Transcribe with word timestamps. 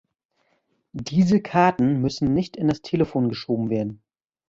Diese 0.93 1.43
Karten 1.43 2.01
müssen 2.01 2.33
nicht 2.33 2.57
in 2.57 2.67
das 2.69 2.81
Telefon 2.81 3.29
geschoben 3.29 3.69
werden. 3.69 4.01